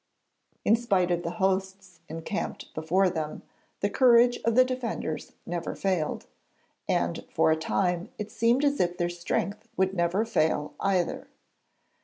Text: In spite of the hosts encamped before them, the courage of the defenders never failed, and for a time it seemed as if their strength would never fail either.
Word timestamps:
In 0.65 0.75
spite 0.75 1.11
of 1.11 1.21
the 1.21 1.29
hosts 1.37 1.99
encamped 2.09 2.73
before 2.73 3.07
them, 3.07 3.43
the 3.81 3.89
courage 3.91 4.39
of 4.43 4.55
the 4.55 4.65
defenders 4.65 5.33
never 5.45 5.75
failed, 5.75 6.25
and 6.89 7.23
for 7.31 7.51
a 7.51 7.55
time 7.55 8.09
it 8.17 8.31
seemed 8.31 8.65
as 8.65 8.79
if 8.79 8.97
their 8.97 9.09
strength 9.09 9.67
would 9.77 9.93
never 9.93 10.25
fail 10.25 10.73
either. 10.79 11.27